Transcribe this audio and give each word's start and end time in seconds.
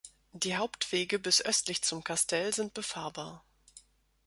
Die 0.33 0.57
Hauptwege 0.57 1.19
bis 1.19 1.43
östlich 1.45 1.83
zum 1.83 2.03
"Castell" 2.03 2.51
sind 2.55 2.73
befahrbar. 2.73 3.45